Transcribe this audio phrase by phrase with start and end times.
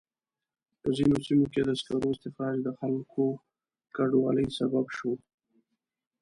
[0.81, 3.39] په ځینو سیمو کې د سکرو استخراج د خلکو د
[3.95, 5.17] کډوالۍ سبب شوی.